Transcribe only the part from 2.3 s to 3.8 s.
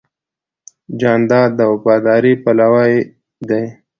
پلوی دی.